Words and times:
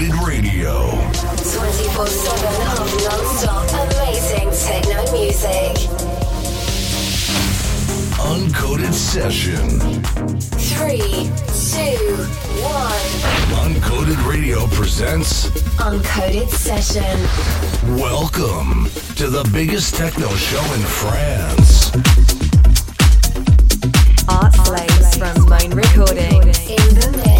Uncoded 0.00 0.26
Radio. 0.26 0.90
24 1.20 2.06
7 2.06 2.46
of 2.78 2.88
non 3.04 3.24
stop 3.36 3.68
amazing 3.92 4.48
techno 4.50 5.02
music. 5.12 5.76
Uncoded 8.16 8.94
Session. 8.94 9.68
3, 10.56 10.98
2, 10.98 11.90
1. 12.62 12.92
Uncoded 13.60 14.26
Radio 14.26 14.66
presents 14.68 15.50
Uncoded 15.76 16.48
Session. 16.48 17.20
Welcome 17.98 18.88
to 19.16 19.28
the 19.28 19.46
biggest 19.52 19.96
techno 19.96 20.28
show 20.36 20.64
in 20.72 20.80
France. 20.80 21.90
Art 24.26 24.54
Slaves 24.64 25.16
from 25.18 25.46
Moan 25.46 25.70
Recordings. 25.72 26.58
In 26.70 26.94
the 26.94 27.22
mix 27.22 27.39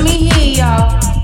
Let 0.00 0.08
me 0.08 0.30
hear 0.30 0.64
y'all. 0.64 1.19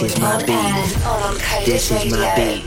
This 0.00 0.14
is 0.14 0.20
my 0.20 0.36
beat. 0.46 1.66
This 1.66 1.90
is 1.90 2.12
my 2.12 2.36
beat. 2.36 2.62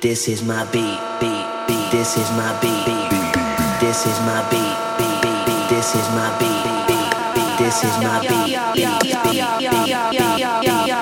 This 0.00 0.28
is 0.28 0.44
my 0.44 0.64
beat. 0.70 1.00
Beat. 1.18 1.44
Beat. 1.66 1.90
This 1.90 2.16
is 2.16 2.30
my 2.38 2.56
beat. 2.62 2.86
Beat. 2.86 3.80
This 3.80 4.06
is 4.06 4.20
my 4.20 4.46
beat. 4.48 4.78
Beat. 4.96 5.22
Beat. 5.44 5.68
This 5.68 5.96
is 5.96 6.08
my 6.14 6.30
beat. 6.38 6.62
Beat. 6.86 7.58
This 7.58 7.82
is 7.82 7.98
my 7.98 8.20
beat. 8.20 8.54
Beat. 8.74 9.00
This 10.70 10.95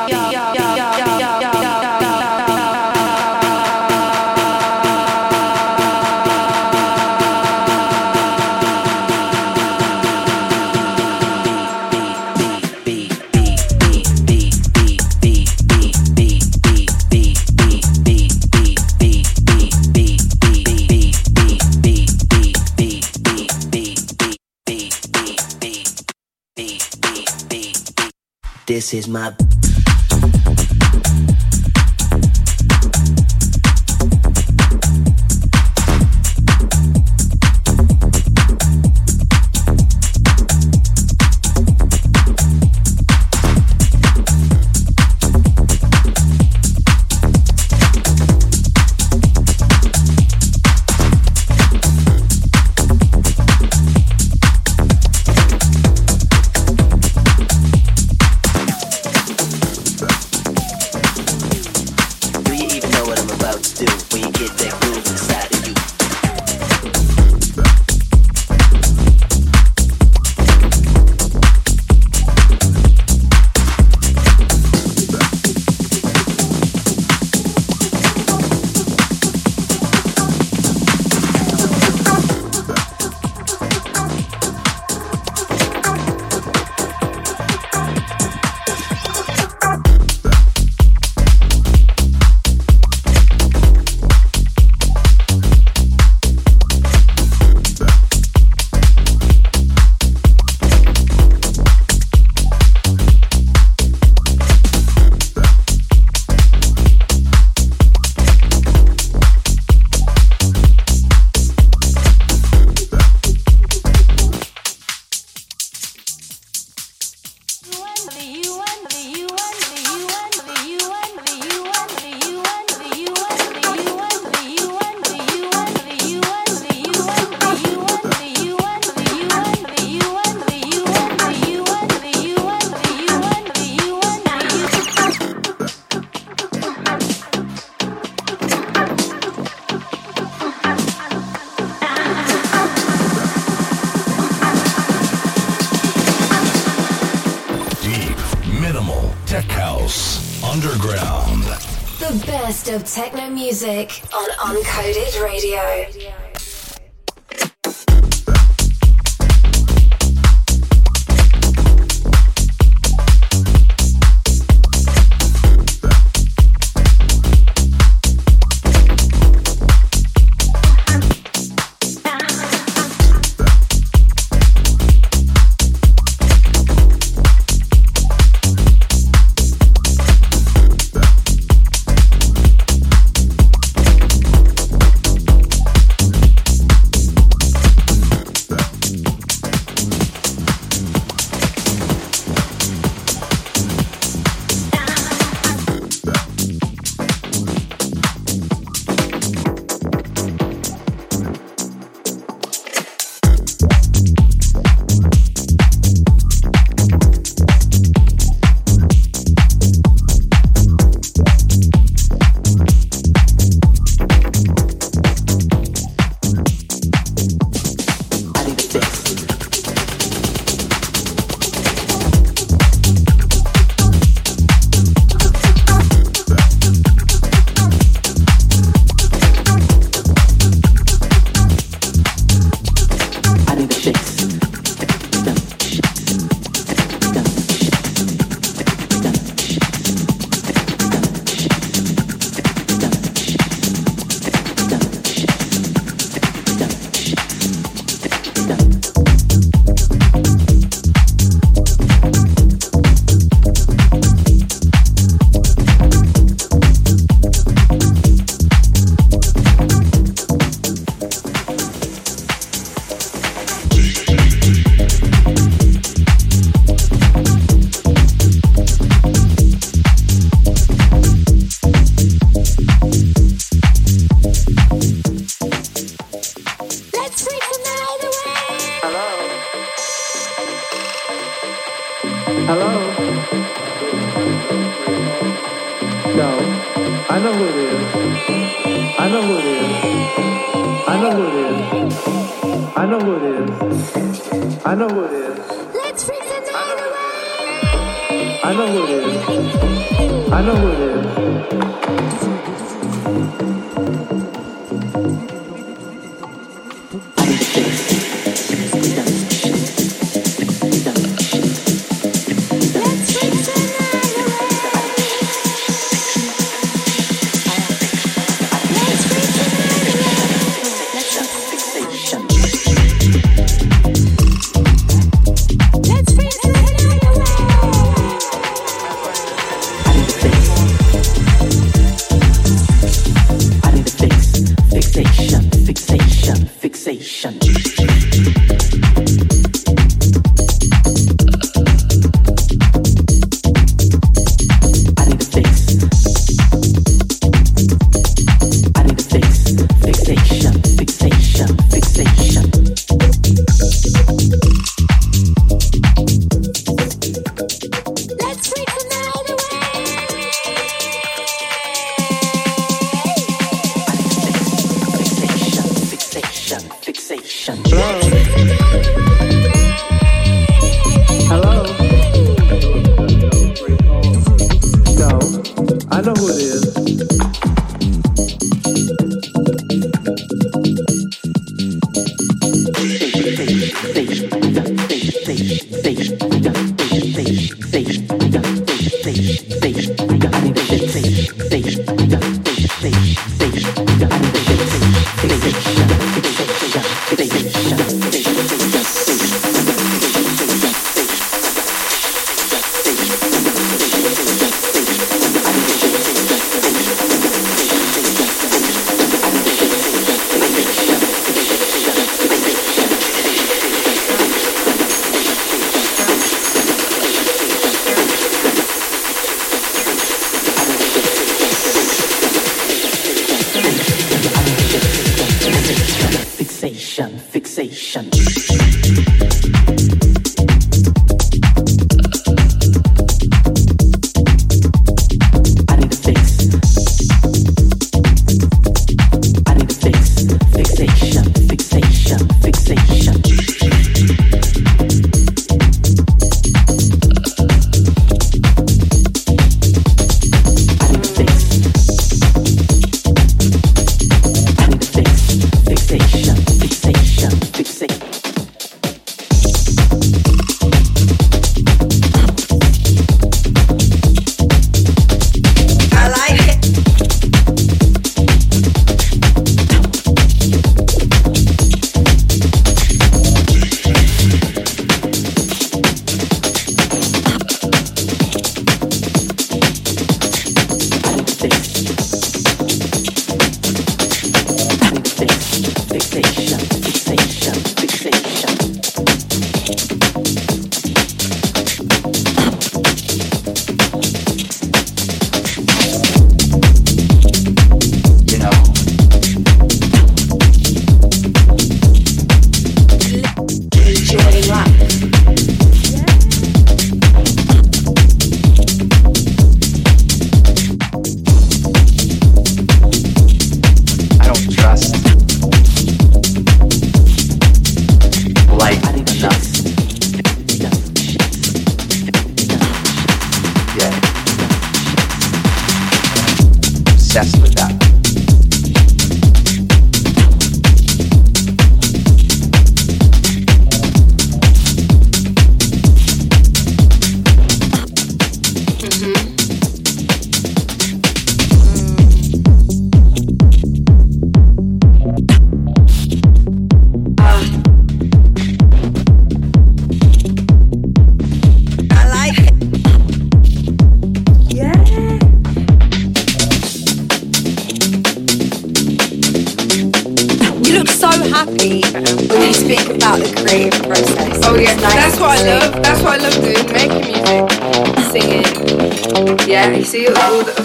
reload. 570.08 570.63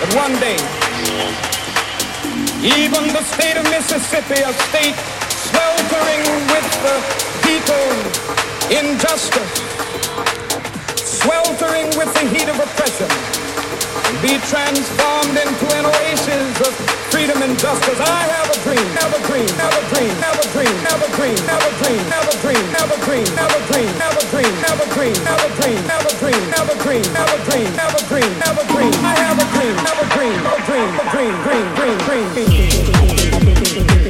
That 0.00 0.10
one 0.14 0.34
day, 0.40 0.58
even 2.62 3.12
the 3.12 3.22
state 3.22 3.56
of 3.56 3.64
Mississippi, 3.70 4.42
a 4.42 4.52
state 4.70 4.96
sweltering 5.30 6.24
with 6.52 6.68
the 6.82 6.96
of 7.44 7.94
injustice, 8.70 9.54
sweltering 10.96 11.86
with 11.96 12.12
the 12.14 12.24
heat 12.28 12.48
of 12.48 12.58
oppression, 12.60 13.47
be 14.22 14.40
transformed 14.48 15.36
into 15.36 15.66
an 15.76 15.84
oasis 15.84 16.60
of 16.64 16.72
freedom 17.12 17.42
and 17.42 17.58
justice. 17.58 18.00
I 18.00 18.24
have 18.32 18.48
a 18.48 18.58
dream, 18.64 18.86
have 18.96 19.12
a 19.12 19.20
dream, 19.28 19.48
have 19.60 19.74
a 19.76 19.84
dream, 19.92 20.14
have 20.24 20.38
a 20.40 20.46
dream, 20.52 20.76
have 20.88 21.02
a 21.04 21.08
dream, 21.12 21.36
have 21.44 21.62
a 21.62 21.72
dream, 21.76 21.98
have 22.08 22.24
a 22.24 22.36
dream, 22.40 22.66
have 22.72 22.88
a 22.88 22.98
dream, 23.04 23.26
have 23.36 23.52
a 23.52 23.62
dream, 23.68 23.88
have 23.98 24.80
a 24.80 24.88
dream, 24.96 25.14
have 25.20 25.44
a 25.44 25.48
dream, 25.48 25.48
a 25.48 25.54
dream, 25.60 25.78
a 25.78 26.16
dream, 26.18 26.44
a 26.48 26.76
dream, 26.78 27.04
a 27.08 27.44
dream, 27.48 27.68
a 27.68 28.06
dream, 28.08 28.32
a 28.38 28.64
dream. 28.72 28.92
I 29.02 29.16
have 29.18 29.38
a 29.38 29.46
dream, 29.52 29.76
a 29.76 30.04
dream, 30.14 30.40
a 30.40 30.64
dream, 30.66 30.88
a 30.88 31.04
dream, 31.12 31.34
dream, 31.44 31.66
dream, 31.76 31.96
dream, 32.06 32.26
dream. 32.36 34.07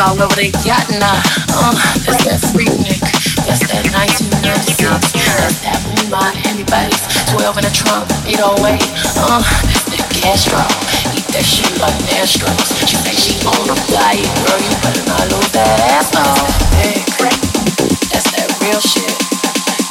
All 0.00 0.18
over 0.18 0.34
the 0.34 0.50
yacht 0.66 0.90
now. 0.98 1.14
Uh, 1.54 1.70
that's 2.02 2.24
that 2.26 2.42
freaknik. 2.50 2.98
That's 3.46 3.62
that 3.70 3.86
1996. 3.94 4.82
That's 4.82 5.62
that 5.62 5.78
Miami 6.10 6.66
bass. 6.66 7.06
12 7.30 7.62
in 7.62 7.64
the 7.68 7.70
trunk, 7.70 8.10
808. 8.26 8.82
Uh, 9.22 9.38
that's 9.38 9.86
that 9.94 10.02
Castro. 10.18 10.58
Eat 11.14 11.26
that 11.30 11.46
shit 11.46 11.70
like 11.78 11.94
Astros. 12.18 12.74
She 12.90 12.98
say 12.98 13.14
she 13.14 13.38
on 13.46 13.70
a 13.70 13.76
diet, 13.86 14.26
girl. 14.42 14.58
You 14.58 14.74
better 14.82 15.04
not 15.06 15.30
lose 15.30 15.52
that 15.54 15.78
ass. 15.94 16.10
Oh, 16.18 16.34
hey, 16.82 16.98
that's 18.10 18.26
that 18.34 18.50
real 18.66 18.82
shit. 18.82 19.14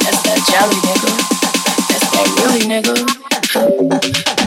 That's 0.04 0.20
that 0.28 0.40
jelly 0.52 0.76
nigga. 0.84 1.12
That's 1.88 2.06
that 2.12 2.28
really 2.44 2.64
nigga. 2.68 4.37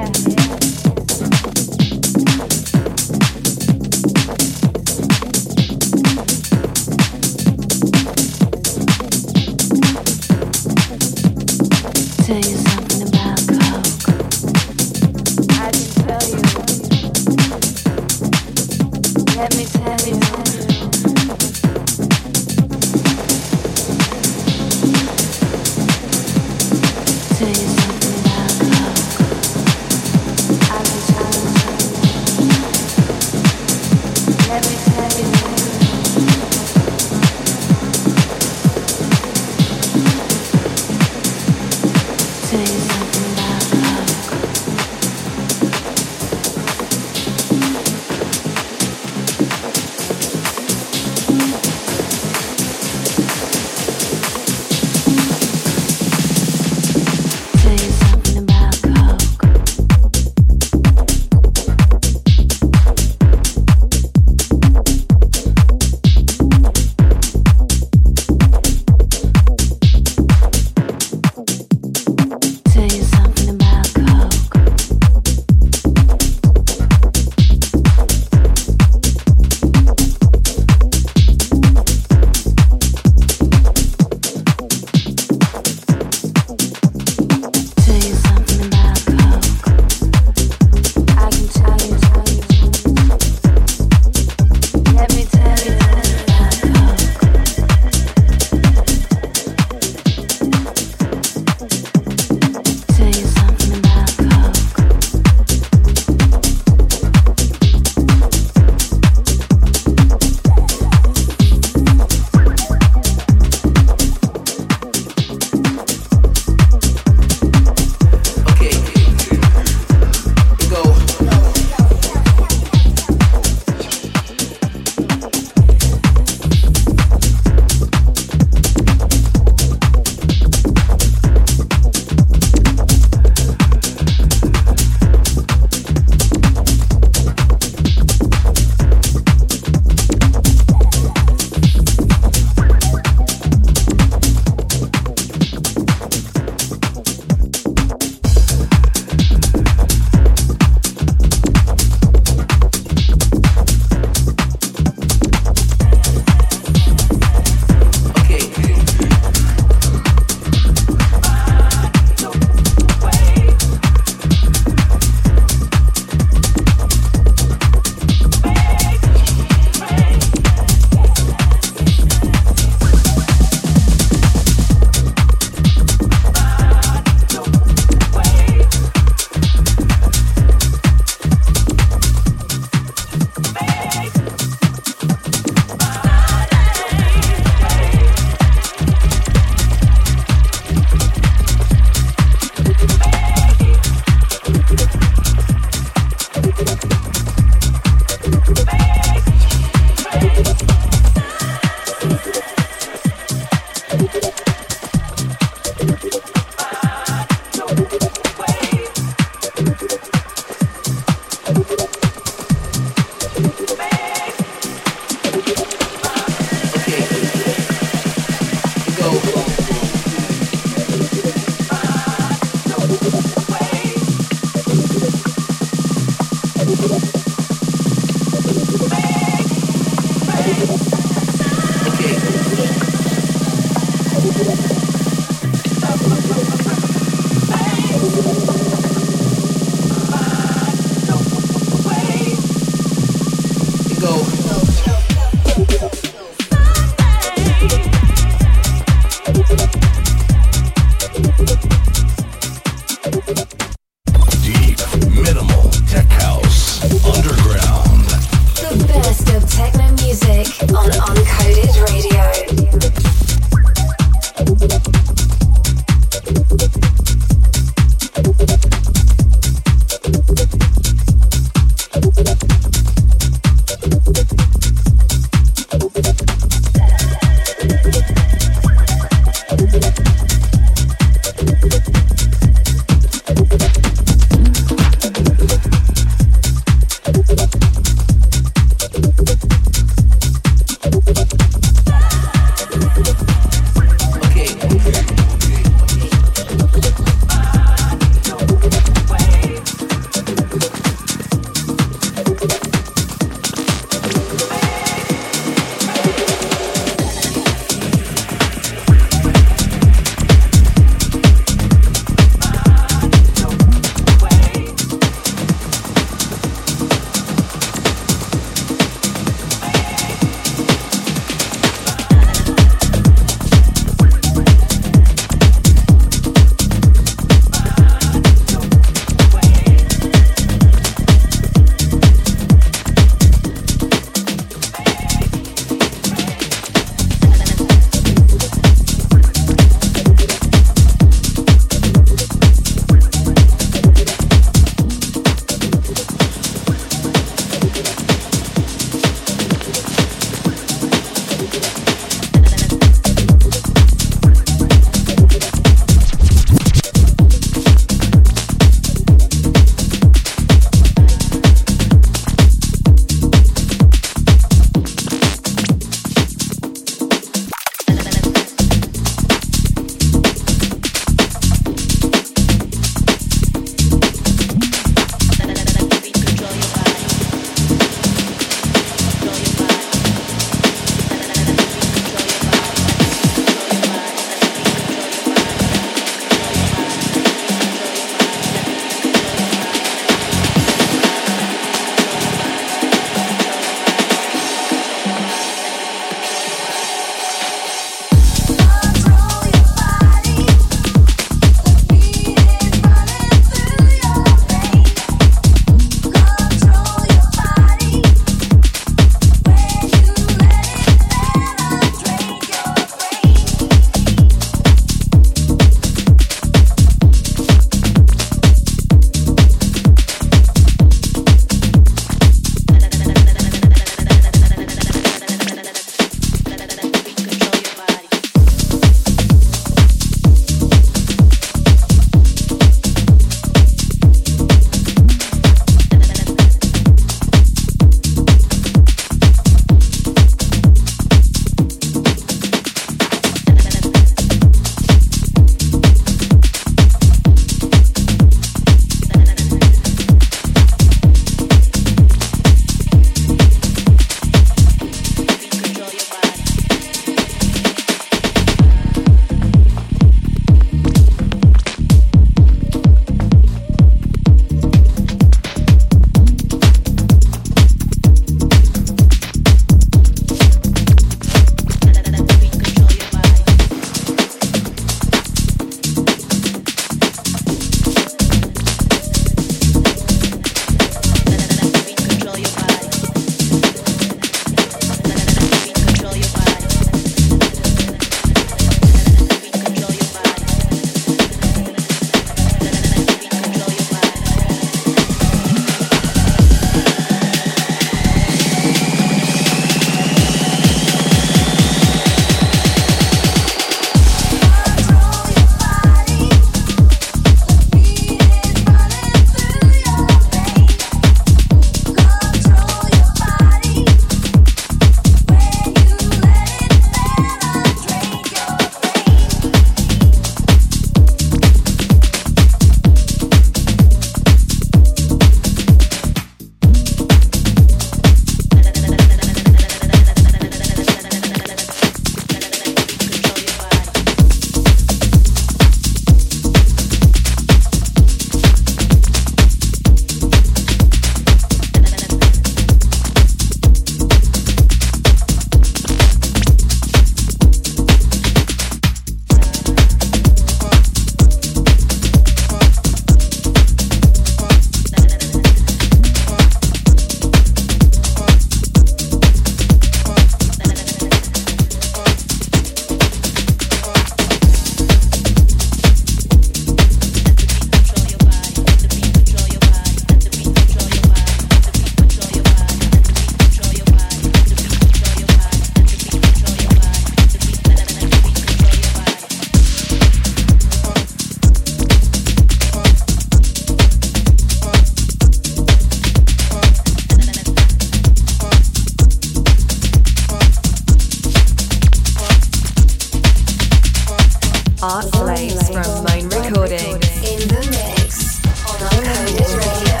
from 595.82 596.04
Mind 596.04 596.32
Recording. 596.32 596.96
In 597.20 597.40
the 597.52 597.60
mix 597.68 598.40
on 598.64 598.80
Uncoded 598.96 599.50
Radio. 599.60 600.00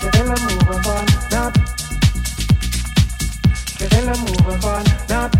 Develop, 0.00 0.40
move 0.48 0.70
upon, 0.76 1.04
not. 1.30 1.52
Develop, 3.76 4.18
move 4.24 4.48
upon, 4.48 4.84
not. 5.10 5.30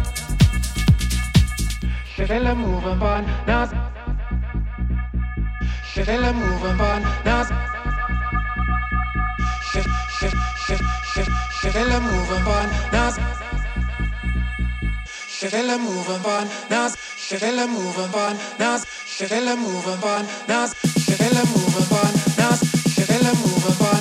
Develop, 2.16 2.58
move 2.58 2.84
upon, 2.84 3.24
not. 3.46 3.70
Develop, 5.94 6.36
move 6.36 6.64
upon, 6.64 7.02
not. 7.24 7.48
Develop, 11.62 12.02
move 12.02 12.30
upon, 12.30 12.68
not. 12.92 13.16
Develop, 15.40 15.80
move 15.80 16.08
upon, 16.10 16.48
not. 16.70 17.09
Shivella 17.30 17.68
move 17.68 17.96
moving 17.96 18.10
burn, 18.10 18.36
nas. 18.58 18.84
Shivella 19.06 19.56
move 19.56 19.86
moving 19.86 20.00
burn, 20.00 20.26
nas. 20.48 20.74
Shivella 20.74 21.46
move 21.46 21.62
moving 21.62 21.88
burn, 21.88 22.12
nas. 22.36 22.60
Shivella 22.90 23.32
move 23.38 23.54
moving 23.54 23.78
burn. 23.78 23.99